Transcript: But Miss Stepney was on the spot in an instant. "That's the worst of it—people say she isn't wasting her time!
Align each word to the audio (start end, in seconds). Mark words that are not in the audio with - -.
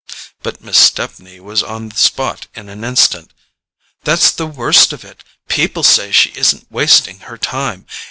But 0.41 0.61
Miss 0.63 0.79
Stepney 0.79 1.39
was 1.39 1.61
on 1.61 1.89
the 1.89 1.95
spot 1.95 2.47
in 2.55 2.69
an 2.69 2.83
instant. 2.83 3.35
"That's 4.03 4.31
the 4.31 4.47
worst 4.47 4.93
of 4.93 5.05
it—people 5.05 5.83
say 5.83 6.11
she 6.11 6.31
isn't 6.35 6.65
wasting 6.71 7.19
her 7.19 7.37
time! 7.37 7.85